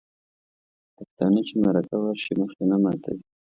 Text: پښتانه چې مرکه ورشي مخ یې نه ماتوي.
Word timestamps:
پښتانه 0.95 1.39
چې 1.47 1.53
مرکه 1.63 1.95
ورشي 1.99 2.33
مخ 2.39 2.51
یې 2.57 2.65
نه 2.71 2.77
ماتوي. 2.83 3.23